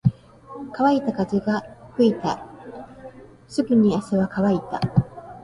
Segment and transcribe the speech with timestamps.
[0.73, 1.61] 乾いた風が
[1.95, 2.43] 吹いていた。
[3.47, 4.81] すぐに汗は乾いた。